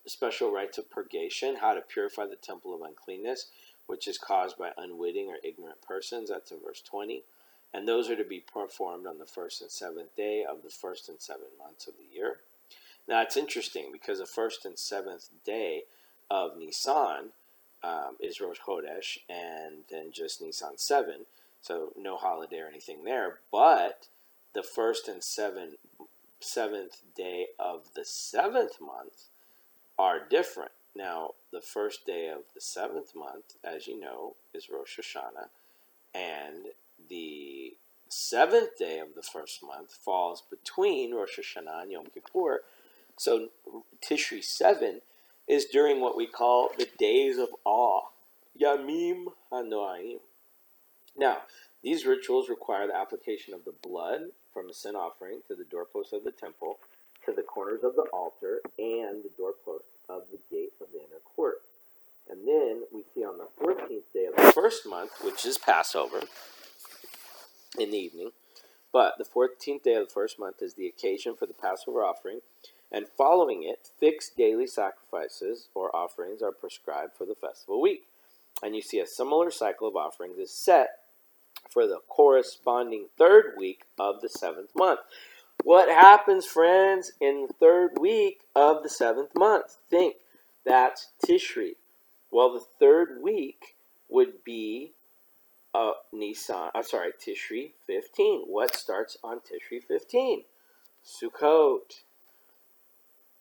[0.06, 3.48] special rites of purgation, how to purify the temple of uncleanness,
[3.88, 6.30] which is caused by unwitting or ignorant persons.
[6.30, 7.24] That's in verse 20
[7.74, 11.08] and those are to be performed on the first and seventh day of the first
[11.08, 12.38] and seventh months of the year.
[13.08, 15.82] Now it's interesting because the first and seventh day
[16.30, 17.30] of Nisan
[17.82, 21.26] um, is Rosh Chodesh, and then just Nisan seven,
[21.60, 23.40] so no holiday or anything there.
[23.52, 24.06] But
[24.54, 25.72] the first and seven,
[26.40, 29.24] seventh day of the seventh month
[29.98, 30.70] are different.
[30.96, 35.48] Now, the first day of the seventh month, as you know, is Rosh Hashanah,
[36.14, 36.66] and
[37.08, 37.74] the
[38.08, 42.60] seventh day of the first month falls between Rosh Hashanah and Yom Kippur.
[43.16, 43.48] So
[44.02, 45.00] Tishri 7
[45.46, 48.02] is during what we call the days of awe,
[48.60, 50.18] Yamim HaNoraim.
[51.16, 51.38] Now,
[51.82, 56.12] these rituals require the application of the blood from a sin offering to the doorposts
[56.12, 56.78] of the temple,
[57.26, 61.20] to the corners of the altar, and the doorposts of the gate of the inner
[61.36, 61.62] court.
[62.30, 66.20] And then we see on the 14th day of the first month, which is Passover,
[67.78, 68.30] in the evening.
[68.92, 72.40] But the 14th day of the first month is the occasion for the Passover offering,
[72.92, 78.04] and following it, fixed daily sacrifices or offerings are prescribed for the festival week.
[78.62, 81.00] And you see a similar cycle of offerings is set
[81.68, 85.00] for the corresponding third week of the seventh month.
[85.64, 89.76] What happens, friends, in the third week of the seventh month?
[89.90, 90.16] Think
[90.64, 91.72] that's Tishri.
[92.30, 93.76] Well, the third week
[94.08, 94.92] would be
[95.74, 98.44] uh, Nisan, I'm uh, sorry, Tishri 15.
[98.46, 100.44] What starts on Tishri 15?
[101.04, 102.02] Sukkot.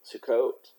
[0.04, 0.72] Sukkot.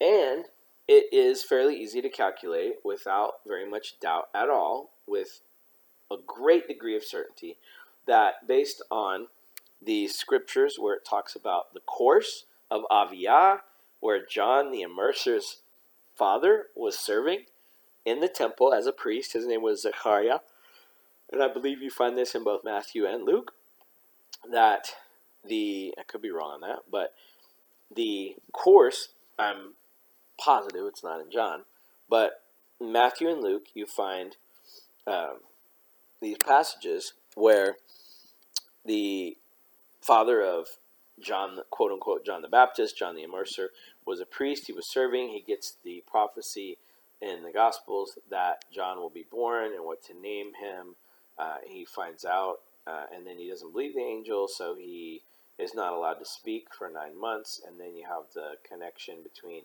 [0.00, 0.46] And
[0.88, 5.40] it is fairly easy to calculate without very much doubt at all, with
[6.10, 7.58] a great degree of certainty,
[8.06, 9.28] that based on
[9.80, 13.60] the scriptures where it talks about the course of Aviyah,
[14.00, 15.58] where John the Immerser's
[16.16, 17.44] father was serving
[18.04, 20.40] in the temple as a priest, his name was Zechariah
[21.32, 23.52] and I believe you find this in both Matthew and Luke,
[24.50, 24.94] that
[25.44, 27.14] the, I could be wrong on that, but
[27.94, 29.74] the course, I'm
[30.38, 31.64] positive it's not in John,
[32.08, 32.42] but
[32.80, 34.36] Matthew and Luke, you find
[35.06, 35.38] um,
[36.20, 37.76] these passages where
[38.84, 39.36] the
[40.00, 40.66] father of
[41.20, 43.68] John, quote unquote, John the Baptist, John the Immerser,
[44.06, 44.66] was a priest.
[44.66, 45.30] He was serving.
[45.30, 46.78] He gets the prophecy
[47.20, 50.94] in the Gospels that John will be born and what to name him
[51.38, 55.22] uh, he finds out, uh, and then he doesn't believe the angel, so he
[55.58, 57.60] is not allowed to speak for nine months.
[57.66, 59.62] And then you have the connection between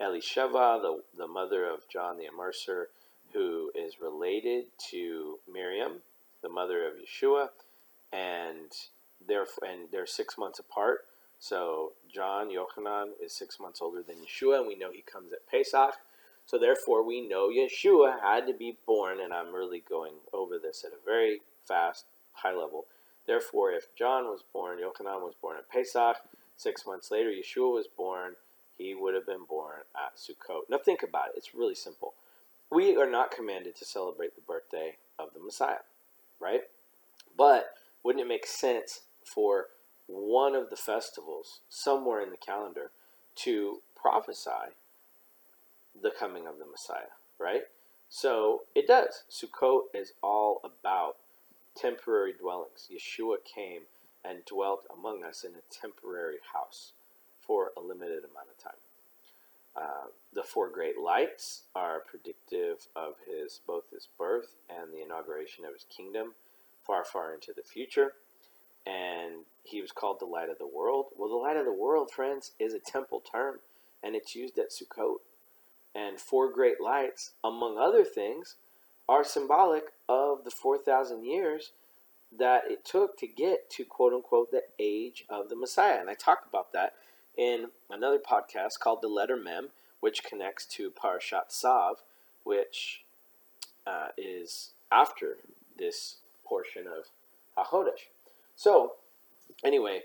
[0.00, 2.86] Elisheva, the, the mother of John the Immerser,
[3.32, 6.02] who is related to Miriam,
[6.42, 7.48] the mother of Yeshua,
[8.12, 8.72] and
[9.26, 11.00] they're and they're six months apart.
[11.38, 15.46] So John Yochanan is six months older than Yeshua, and we know he comes at
[15.50, 15.94] Pesach.
[16.48, 20.82] So therefore, we know Yeshua had to be born, and I'm really going over this
[20.82, 22.86] at a very fast, high level.
[23.26, 26.16] Therefore, if John was born, Yochanan was born at Pesach,
[26.56, 28.32] six months later, Yeshua was born,
[28.78, 30.70] he would have been born at Sukkot.
[30.70, 32.14] Now think about it, it's really simple.
[32.70, 35.84] We are not commanded to celebrate the birthday of the Messiah,
[36.40, 36.62] right?
[37.36, 39.66] But wouldn't it make sense for
[40.06, 42.90] one of the festivals somewhere in the calendar
[43.36, 44.72] to prophesy
[46.02, 47.62] the coming of the Messiah, right?
[48.08, 49.24] So it does.
[49.30, 51.16] Sukkot is all about
[51.76, 52.88] temporary dwellings.
[52.92, 53.82] Yeshua came
[54.24, 56.92] and dwelt among us in a temporary house
[57.40, 58.72] for a limited amount of time.
[59.76, 65.64] Uh, the four great lights are predictive of his both his birth and the inauguration
[65.64, 66.34] of his kingdom
[66.84, 68.14] far, far into the future.
[68.86, 71.06] And he was called the light of the world.
[71.16, 73.60] Well, the light of the world, friends, is a temple term,
[74.02, 75.16] and it's used at Sukkot.
[75.98, 78.54] And four great lights, among other things,
[79.08, 81.72] are symbolic of the 4,000 years
[82.36, 85.98] that it took to get to quote unquote the age of the Messiah.
[85.98, 86.94] And I talk about that
[87.36, 91.96] in another podcast called The Letter Mem, which connects to Parashat Tzav,
[92.44, 93.02] which
[93.86, 95.38] uh, is after
[95.78, 97.06] this portion of
[97.56, 98.06] HaChodesh.
[98.54, 98.92] So,
[99.64, 100.02] anyway,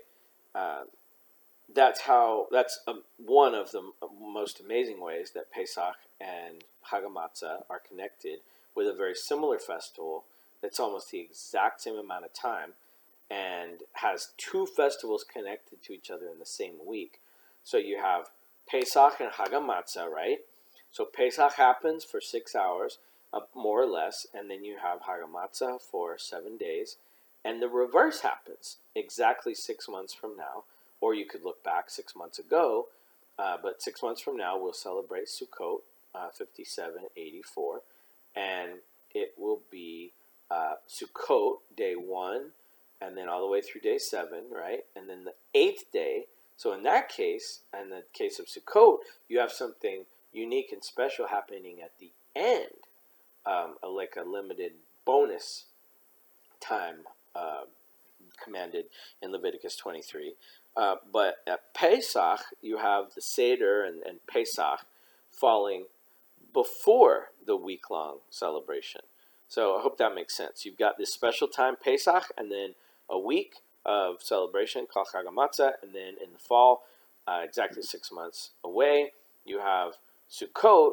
[0.54, 0.84] uh,
[1.74, 3.82] that's how that's um, one of the
[4.20, 8.40] most amazing ways that Pesach and Chag HaMatzah are connected
[8.74, 10.24] with a very similar festival
[10.62, 12.70] that's almost the exact same amount of time
[13.30, 17.20] and has two festivals connected to each other in the same week.
[17.62, 18.30] So you have
[18.68, 20.38] Pesach and Chag HaMatzah, right?
[20.92, 22.98] So Pesach happens for six hours,
[23.32, 26.96] uh, more or less, and then you have Chag HaMatzah for seven days,
[27.44, 30.64] and the reverse happens exactly six months from now,
[31.04, 32.86] or you could look back six months ago,
[33.38, 35.80] uh, but six months from now we'll celebrate Sukkot,
[36.14, 37.82] uh, 5784,
[38.34, 38.70] and
[39.14, 40.12] it will be
[40.50, 42.52] uh, Sukkot day one,
[43.02, 44.86] and then all the way through day seven, right?
[44.96, 46.24] And then the eighth day.
[46.56, 51.26] So in that case, in the case of Sukkot, you have something unique and special
[51.26, 52.70] happening at the end,
[53.44, 54.72] um, a, like a limited
[55.04, 55.64] bonus
[56.60, 57.00] time
[57.36, 57.64] uh,
[58.42, 58.86] commanded
[59.20, 60.32] in Leviticus 23.
[60.76, 64.80] Uh, but at Pesach, you have the Seder and, and Pesach
[65.30, 65.84] falling
[66.52, 69.02] before the week long celebration.
[69.48, 70.64] So I hope that makes sense.
[70.64, 72.74] You've got this special time, Pesach, and then
[73.08, 76.84] a week of celebration called Chag HaMatzah, and then in the fall,
[77.26, 79.12] uh, exactly six months away,
[79.44, 79.94] you have
[80.30, 80.92] Sukkot,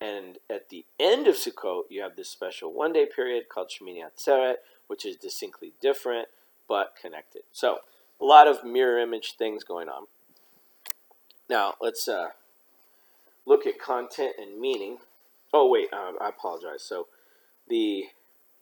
[0.00, 4.00] and at the end of Sukkot, you have this special one day period called Shemini
[4.02, 4.56] Atzeret,
[4.88, 6.28] which is distinctly different
[6.68, 7.42] but connected.
[7.52, 7.78] So,
[8.22, 10.06] a lot of mirror image things going on.
[11.50, 12.28] Now, let's uh,
[13.44, 14.98] look at content and meaning.
[15.52, 16.82] Oh, wait, um, I apologize.
[16.82, 17.08] So,
[17.68, 18.06] the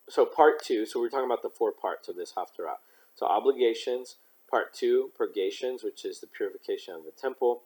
[0.08, 0.86] so part two.
[0.86, 2.78] So we're talking about the four parts of this haftarah.
[3.14, 4.16] So obligations.
[4.50, 7.62] Part two, purgations, which is the purification of the temple,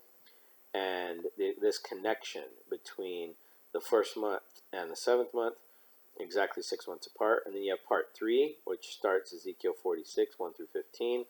[0.74, 3.30] and the, this connection between
[3.72, 5.54] the first month and the seventh month,
[6.20, 7.44] exactly six months apart.
[7.46, 11.24] And then you have part three, which starts Ezekiel 46, 1 through 15.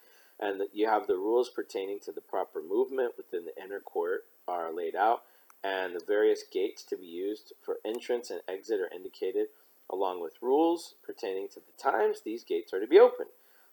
[0.45, 4.71] And you have the rules pertaining to the proper movement within the inner court are
[4.71, 5.23] laid out,
[5.63, 9.47] and the various gates to be used for entrance and exit are indicated
[9.89, 13.31] along with rules pertaining to the times these gates are to be opened.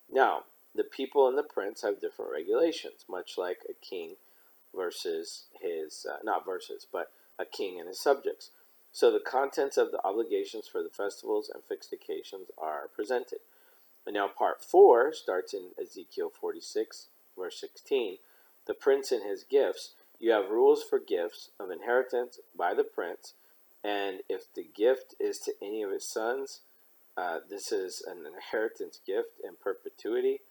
[0.10, 4.16] Now, the people and the prince have different regulations, much like a king
[4.74, 8.52] versus his, uh, not versus, but a king and his subjects.
[8.94, 13.40] So the contents of the obligations for the festivals and fixed occasions are presented.
[14.06, 18.18] And now part 4 starts in Ezekiel 46, verse 16.
[18.68, 19.94] The prince and his gifts.
[20.20, 23.34] You have rules for gifts of inheritance by the prince
[23.84, 26.62] and if the gift is to any of his sons,
[27.18, 30.42] uh, this is an inheritance gift in perpetuity.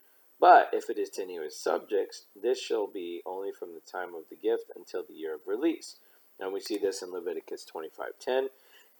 [0.40, 3.80] But if it is to any of his subjects, this shall be only from the
[3.80, 5.96] time of the gift until the year of release.
[6.38, 8.48] And we see this in Leviticus 25:10.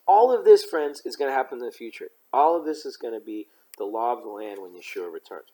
[0.06, 2.10] All of this, friends, is going to happen in the future.
[2.32, 3.48] All of this is going to be
[3.80, 5.48] the law of the land when Yeshua returns.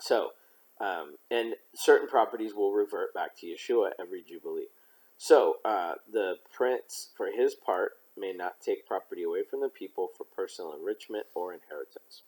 [0.00, 0.32] So,
[0.80, 4.66] um, and certain properties will revert back to Yeshua every Jubilee.
[5.16, 10.10] So, uh, the prince, for his part, may not take property away from the people
[10.16, 12.22] for personal enrichment or inheritance.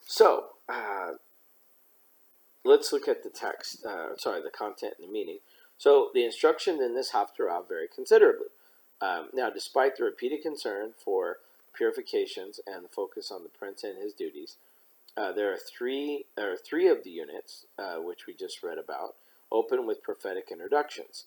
[0.00, 1.12] So, uh,
[2.64, 5.38] let's look at the text, uh, sorry, the content and the meaning.
[5.76, 8.48] So, the instruction in this haftarah vary considerably.
[9.00, 11.36] Um, now, despite the repeated concern for
[11.78, 14.56] purifications and focus on the prince and his duties,
[15.16, 19.14] uh, there are three, are three of the units, uh, which we just read about,
[19.50, 21.24] open with prophetic introductions.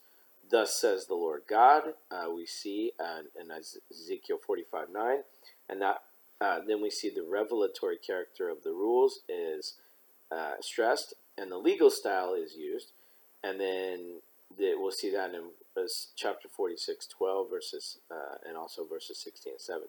[0.49, 1.93] thus says the Lord God.
[2.11, 3.49] Uh, we see uh, in
[3.89, 5.17] Ezekiel 45 9.
[5.69, 6.03] And that
[6.41, 9.75] uh, then we see the revelatory character of the rules is
[10.31, 12.91] uh, stressed, and the legal style is used.
[13.43, 14.21] And then
[14.57, 15.51] the, we'll see that in
[16.15, 19.87] chapter 46, 12, verses, uh, and also verses 16 and 17.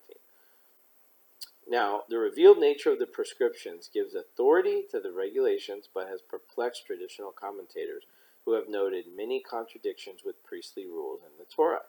[1.69, 6.87] Now, the revealed nature of the prescriptions gives authority to the regulations, but has perplexed
[6.87, 8.05] traditional commentators
[8.45, 11.83] who have noted many contradictions with priestly rules in the Torah.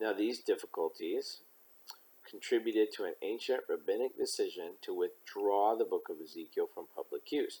[0.00, 1.40] Now, these difficulties
[2.28, 7.60] contributed to an ancient rabbinic decision to withdraw the book of Ezekiel from public use,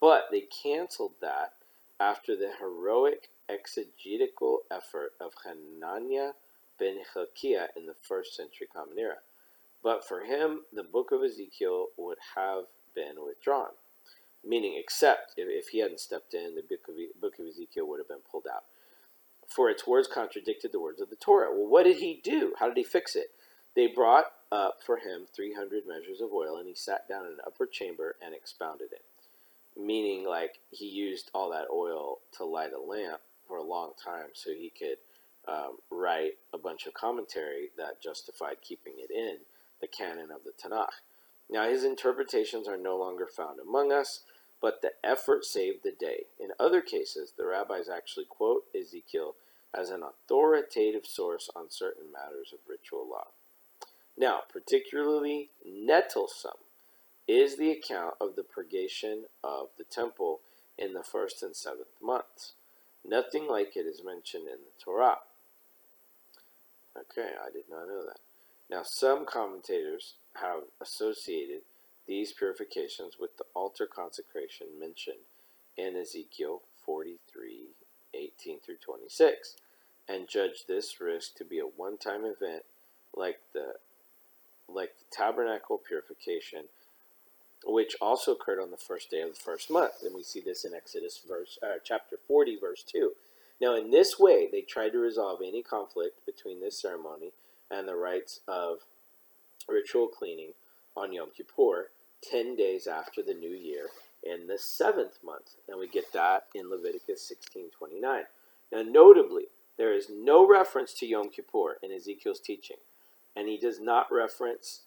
[0.00, 1.52] but they canceled that
[2.00, 6.32] after the heroic exegetical effort of Hananiah
[6.78, 9.18] ben Hilkiah in the first century Common Era.
[9.86, 13.70] But for him, the book of Ezekiel would have been withdrawn.
[14.44, 18.00] Meaning, except if, if he hadn't stepped in, the book of, book of Ezekiel would
[18.00, 18.64] have been pulled out.
[19.46, 21.52] For its words contradicted the words of the Torah.
[21.52, 22.54] Well, what did he do?
[22.58, 23.28] How did he fix it?
[23.76, 27.46] They brought up for him 300 measures of oil, and he sat down in an
[27.46, 29.04] upper chamber and expounded it.
[29.80, 34.30] Meaning, like, he used all that oil to light a lamp for a long time
[34.32, 34.98] so he could
[35.46, 39.36] um, write a bunch of commentary that justified keeping it in
[39.80, 41.02] the canon of the Tanakh.
[41.48, 44.22] Now, his interpretations are no longer found among us,
[44.60, 46.24] but the effort saved the day.
[46.40, 49.34] In other cases, the rabbis actually quote Ezekiel
[49.74, 53.28] as an authoritative source on certain matters of ritual law.
[54.16, 56.58] Now, particularly nettlesome
[57.28, 60.40] is the account of the purgation of the temple
[60.78, 62.52] in the first and seventh months.
[63.04, 65.18] Nothing like it is mentioned in the Torah.
[66.96, 68.20] Okay, I did not know that.
[68.70, 71.60] Now, some commentators have associated
[72.06, 75.24] these purifications with the altar consecration mentioned
[75.76, 77.68] in Ezekiel 43
[78.14, 79.56] 18 through 26
[80.08, 82.62] and judge this risk to be a one time event
[83.14, 83.74] like the
[84.68, 86.64] like the tabernacle purification
[87.64, 89.94] which also occurred on the first day of the first month.
[90.04, 93.12] And we see this in Exodus verse uh, chapter 40 verse 2
[93.60, 97.32] now in this way they tried to resolve any conflict between this ceremony
[97.70, 98.80] and the rites of
[99.68, 100.52] ritual cleaning
[100.96, 101.90] on Yom Kippur,
[102.22, 103.90] 10 days after the new year
[104.22, 105.56] in the seventh month.
[105.68, 108.26] And we get that in Leviticus 16:29.
[108.72, 112.78] Now, notably, there is no reference to Yom Kippur in Ezekiel's teaching,
[113.34, 114.82] and he does not reference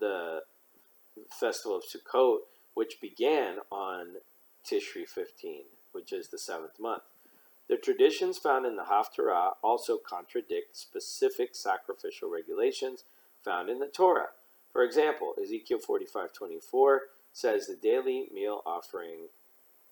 [0.00, 0.44] the
[1.28, 2.40] festival of Sukkot,
[2.74, 4.20] which began on
[4.64, 7.02] Tishri 15, which is the seventh month.
[7.68, 13.04] The traditions found in the Haftarah also contradict specific sacrificial regulations
[13.44, 14.30] found in the Torah.
[14.72, 19.28] For example, Ezekiel 45:24 says the daily meal offering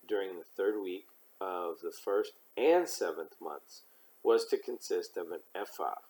[0.07, 1.07] during the third week
[1.41, 3.83] of the first and seventh months
[4.23, 6.01] was to consist of an ephah,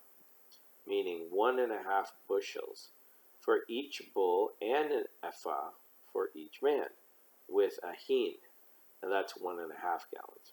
[0.87, 2.89] meaning one and a half bushels,
[3.39, 5.71] for each bull and an ephah
[6.13, 6.89] for each man,
[7.49, 8.35] with a hin,
[9.03, 10.53] and that's one and a half gallons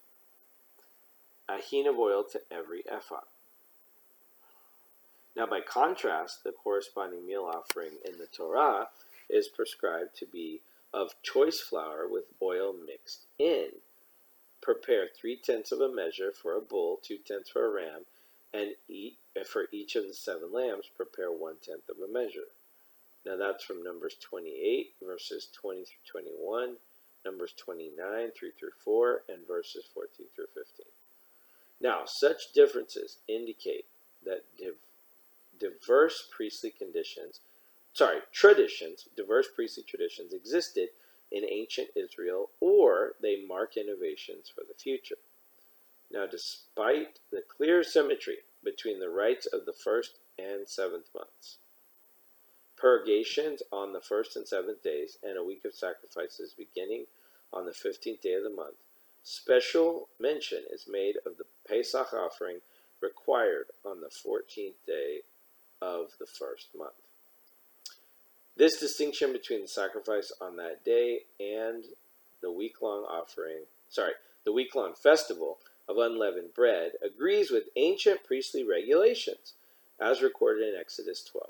[1.50, 3.22] a hin of oil to every ephah.
[5.36, 8.90] Now, by contrast, the corresponding meal offering in the Torah
[9.30, 10.62] is prescribed to be
[10.94, 13.70] of choice flour with oil mixed in.
[14.62, 18.06] Prepare three tenths of a measure for a bull, two tenths for a ram,
[18.54, 22.50] and eat, eh, for each of the seven lambs, prepare one tenth of a measure.
[23.26, 26.78] Now that's from Numbers 28, verses 20 through 21,
[27.26, 30.86] Numbers 29, 3 through 4, and verses 14 through 15.
[31.80, 33.86] Now, such differences indicate
[34.26, 34.80] that div-
[35.60, 37.42] diverse priestly conditions,
[37.94, 40.90] sorry, traditions, diverse priestly traditions existed
[41.32, 45.18] in ancient Israel, or they mark innovations for the future.
[46.10, 51.58] Now, despite the clear symmetry between the rites of the first and seventh months,
[52.76, 57.06] purgations on the first and seventh days, and a week of sacrifices beginning
[57.52, 58.78] on the fifteenth day of the month,
[59.30, 62.60] Special mention is made of the Pesach offering
[63.02, 65.22] required on the 14th day
[65.82, 66.94] of the first month.
[68.56, 71.84] This distinction between the sacrifice on that day and
[72.42, 74.14] the week long offering, sorry,
[74.46, 79.54] the week long festival of unleavened bread agrees with ancient priestly regulations
[80.00, 81.50] as recorded in Exodus 12.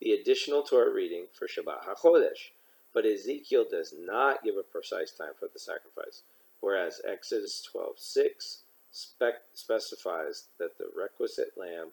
[0.00, 2.50] The additional Torah reading for Shabbat HaChodesh,
[2.92, 6.22] but Ezekiel does not give a precise time for the sacrifice
[6.64, 8.63] whereas Exodus 12:6
[8.94, 11.88] spec- specifies that the requisite lamb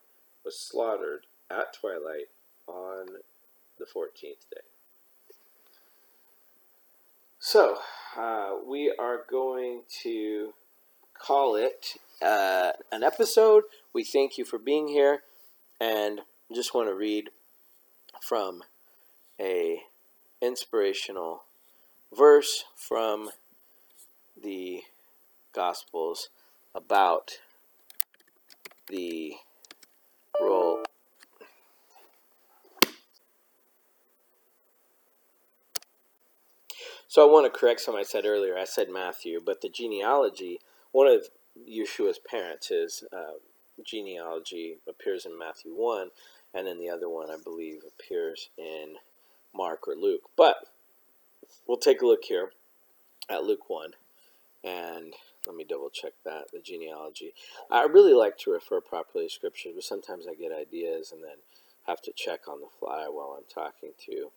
[0.46, 2.30] was slaughtered at twilight
[2.68, 3.08] on
[3.78, 4.62] the 14th day.
[7.40, 7.80] So,
[8.16, 10.54] uh, we are going to
[11.20, 13.64] call it uh, an episode.
[13.94, 15.24] We thank you for being here,
[15.80, 16.22] and
[16.54, 17.32] just want to read
[18.22, 18.62] from
[19.40, 19.82] a
[20.40, 21.44] inspirational
[22.16, 23.32] verse from
[24.42, 24.82] the
[25.54, 26.30] Gospels
[26.74, 27.40] about
[28.88, 29.36] the
[30.40, 30.84] role.
[37.08, 38.58] So I want to correct something I said earlier.
[38.58, 40.60] I said Matthew, but the genealogy,
[40.94, 41.28] one of
[41.70, 43.40] Yeshua's parents, his uh,
[43.84, 46.10] genealogy appears in Matthew 1,
[46.54, 48.96] and then the other one, I believe, appears in
[49.54, 50.22] Mark or Luke.
[50.38, 50.68] But
[51.68, 52.52] we'll take a look here
[53.30, 53.92] at Luke 1,
[54.64, 55.14] and
[55.46, 57.34] let me double check that, the genealogy.
[57.70, 61.38] I really like to refer properly to scriptures, but sometimes I get ideas and then
[61.88, 64.32] have to check on the fly while I'm talking to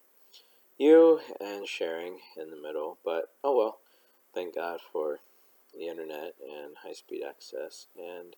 [0.79, 2.99] you and sharing in the middle.
[3.05, 3.79] But oh well,
[4.35, 5.21] thank God for
[5.77, 8.37] the internet and high speed access and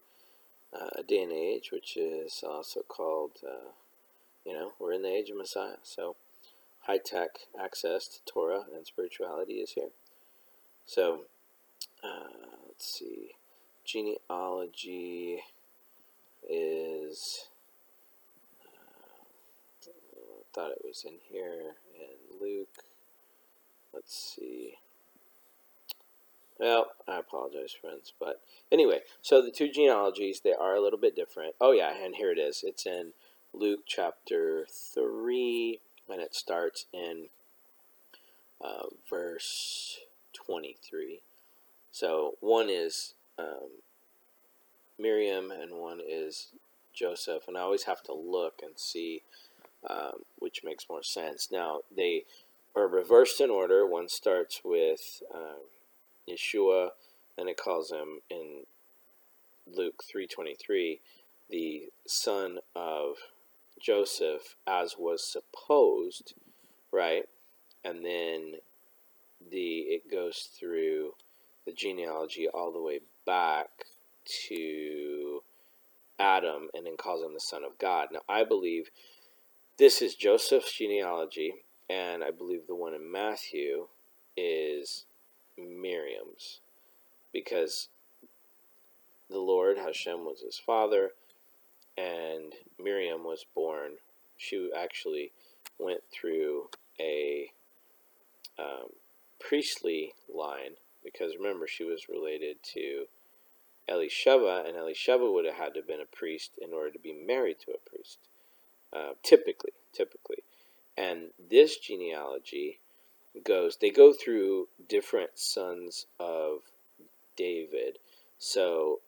[0.72, 3.70] uh, a day and age which is also called, uh,
[4.44, 5.76] you know, we're in the age of Messiah.
[5.82, 6.16] So
[6.86, 9.90] high tech access to Torah and spirituality is here.
[10.84, 11.22] So
[12.02, 13.32] uh, let's see.
[13.84, 15.42] Genealogy
[16.48, 17.48] is.
[18.66, 22.84] Uh, thought it was in here in Luke.
[23.92, 24.74] Let's see.
[26.58, 28.40] Well, I apologize, friends, but
[28.72, 31.54] anyway, so the two genealogies they are a little bit different.
[31.60, 32.64] Oh yeah, and here it is.
[32.66, 33.12] It's in
[33.52, 37.28] Luke chapter three, and it starts in
[38.64, 40.00] uh, verse
[40.32, 41.20] twenty-three.
[41.96, 43.80] So one is um,
[44.98, 46.48] Miriam and one is
[46.92, 49.22] Joseph, and I always have to look and see
[49.88, 51.48] um, which makes more sense.
[51.50, 52.24] Now they
[52.74, 53.86] are reversed in order.
[53.86, 55.64] One starts with uh,
[56.28, 56.90] Yeshua,
[57.38, 58.64] and it calls him in
[59.66, 61.00] Luke three twenty three
[61.48, 63.14] the son of
[63.80, 66.34] Joseph, as was supposed,
[66.92, 67.26] right?
[67.82, 68.56] And then
[69.50, 71.14] the it goes through
[71.66, 73.68] the genealogy all the way back
[74.48, 75.42] to
[76.18, 78.08] Adam and then calls him the Son of God.
[78.12, 78.90] Now, I believe
[79.78, 81.54] this is Joseph's genealogy,
[81.90, 83.88] and I believe the one in Matthew
[84.36, 85.04] is
[85.58, 86.60] Miriam's
[87.32, 87.88] because
[89.28, 91.10] the Lord, Hashem, was his father,
[91.98, 93.92] and Miriam was born.
[94.36, 95.32] She actually
[95.78, 97.50] went through a
[98.58, 98.90] um,
[99.38, 100.76] priestly line
[101.06, 103.06] because remember she was related to
[103.88, 107.12] Elisheva, and Elisheva would have had to have been a priest in order to be
[107.12, 108.18] married to a priest.
[108.92, 110.42] Uh, typically, typically,
[110.96, 112.80] and this genealogy
[113.44, 113.76] goes.
[113.76, 116.60] They go through different sons of
[117.36, 117.98] David.
[118.38, 119.00] So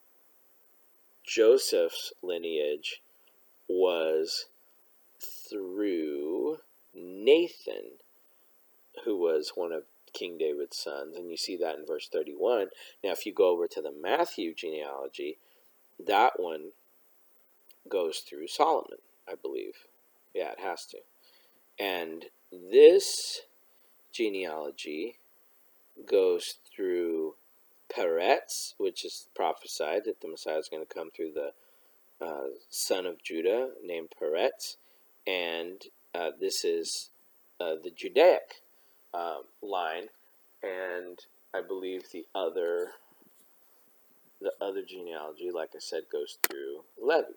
[1.25, 3.03] Joseph's lineage
[3.69, 4.47] was
[5.21, 6.59] through
[6.95, 7.99] Nathan,
[9.05, 12.69] who was one of King David's sons, and you see that in verse 31.
[13.03, 15.39] Now, if you go over to the Matthew genealogy,
[16.05, 16.73] that one
[17.89, 18.99] goes through Solomon,
[19.29, 19.75] I believe.
[20.35, 20.99] Yeah, it has to.
[21.79, 23.43] And this
[24.13, 25.19] genealogy
[26.07, 27.35] goes through
[27.89, 31.53] Peretz, which is prophesied that the Messiah is going to come through the
[32.25, 34.77] uh, son of Judah named Peretz,
[35.27, 35.83] and
[36.15, 37.11] uh, this is
[37.61, 38.63] uh, the Judaic
[39.15, 40.09] um, line,
[40.63, 41.19] and
[41.55, 42.89] I believe the other
[44.41, 47.29] the other genealogy, like I said, goes through Levi.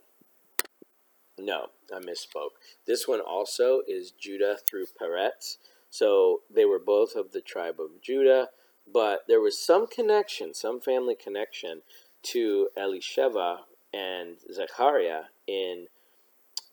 [1.39, 2.51] No, I misspoke.
[2.85, 5.57] This one also is Judah through Peretz.
[5.89, 8.49] So they were both of the tribe of Judah,
[8.91, 11.81] but there was some connection, some family connection
[12.23, 13.61] to Elisheva
[13.93, 15.87] and Zechariah in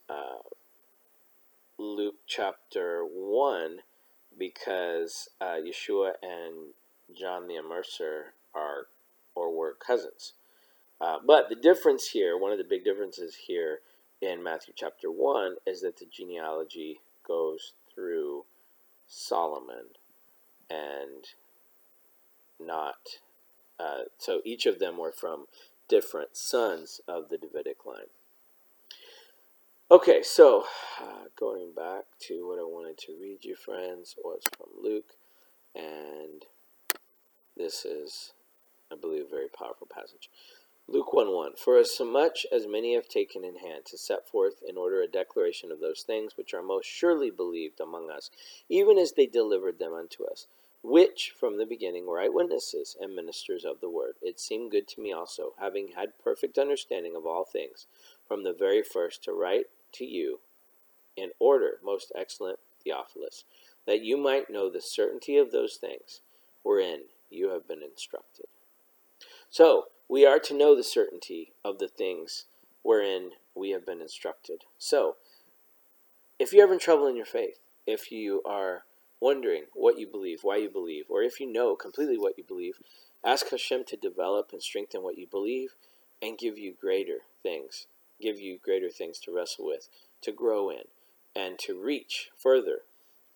[0.09, 0.43] uh,
[1.79, 3.79] Luke chapter 1
[4.39, 6.75] because uh, Yeshua and
[7.17, 8.87] John the Immerser are
[9.35, 10.35] or were cousins.
[11.01, 13.81] Uh, but the difference here, one of the big differences here
[14.21, 18.45] in Matthew chapter 1 is that the genealogy goes through
[19.07, 19.87] Solomon
[20.69, 21.25] and
[22.61, 23.21] not.
[23.79, 25.47] Uh, so each of them were from
[25.89, 28.11] different sons of the Davidic line.
[29.91, 30.67] Okay, so
[31.01, 35.17] uh, going back to what I wanted to read you, friends, was from Luke,
[35.75, 36.45] and
[37.57, 38.35] this is,
[38.93, 40.29] I believe, a very powerful passage.
[40.89, 44.63] Luke 1 1 For as much as many have taken in hand to set forth
[44.69, 48.31] in order a declaration of those things which are most surely believed among us,
[48.69, 50.49] even as they delivered them unto us,
[50.83, 54.17] which from the beginning were eyewitnesses and ministers of the word.
[54.21, 57.87] It seemed good to me also, having had perfect understanding of all things,
[58.27, 60.41] from the very first to write to you
[61.17, 63.45] in order, most excellent Theophilus,
[63.87, 66.21] that you might know the certainty of those things
[66.63, 68.47] wherein you have been instructed.
[69.51, 72.45] So, we are to know the certainty of the things
[72.83, 74.65] wherein we have been instructed.
[74.79, 75.17] So,
[76.39, 78.85] if you're having trouble in your faith, if you are
[79.21, 82.79] wondering what you believe, why you believe, or if you know completely what you believe,
[83.25, 85.75] ask Hashem to develop and strengthen what you believe
[86.23, 87.87] and give you greater things,
[88.21, 89.89] give you greater things to wrestle with,
[90.23, 90.85] to grow in,
[91.35, 92.81] and to reach further,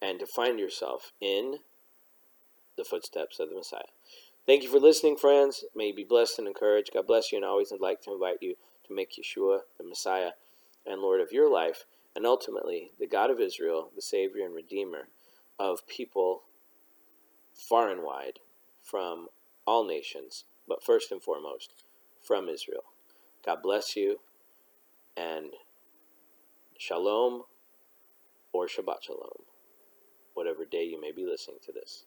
[0.01, 1.59] and to find yourself in
[2.77, 3.83] the footsteps of the Messiah.
[4.47, 5.65] Thank you for listening, friends.
[5.75, 6.91] May you be blessed and encouraged.
[6.93, 8.57] God bless you, and always would like to invite you
[8.87, 10.31] to make Yeshua the Messiah
[10.85, 11.85] and Lord of your life,
[12.17, 15.09] and ultimately the God of Israel, the Savior and Redeemer
[15.59, 16.43] of people
[17.55, 18.41] far and wide
[18.83, 19.29] from
[19.67, 21.73] all nations, but first and foremost
[22.21, 22.83] from Israel.
[23.45, 24.21] God bless you,
[25.17, 25.53] and
[26.79, 27.45] shalom
[28.53, 29.45] or Shabbat shalom,
[30.35, 32.07] whatever day you may be listening to this.